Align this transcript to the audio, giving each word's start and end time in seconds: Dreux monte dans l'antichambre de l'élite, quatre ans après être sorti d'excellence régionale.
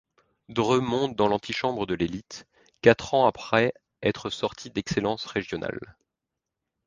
Dreux 0.49 0.79
monte 0.81 1.15
dans 1.15 1.27
l'antichambre 1.27 1.85
de 1.85 1.93
l'élite, 1.93 2.47
quatre 2.81 3.13
ans 3.13 3.27
après 3.27 3.71
être 4.01 4.31
sorti 4.31 4.71
d'excellence 4.71 5.27
régionale. 5.27 5.95